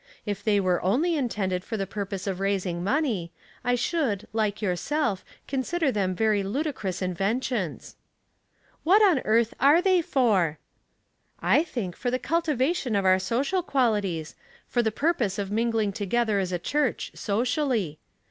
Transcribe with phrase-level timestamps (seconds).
[0.25, 3.31] If they were only intended for the purpose of raising money,
[3.63, 7.97] I should, like yourself, consider them very ludicrous inventions.""
[8.83, 10.57] What on earth are ihey for?"
[11.37, 14.33] "/ think for the cultivation of our social qualities,
[14.67, 17.99] for the purpose of mingling together as a church socially.